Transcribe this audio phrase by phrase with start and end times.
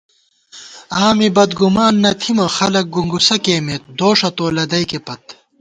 [1.01, 5.23] آں می بدگُمان نہ تھِمہ، خلَک گُنگُسہ کېئیمېت، دوݭہ تو لدَئیکےپت